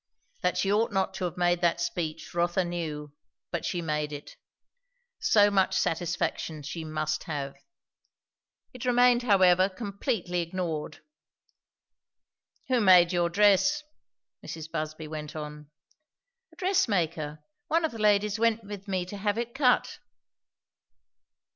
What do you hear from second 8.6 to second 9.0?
It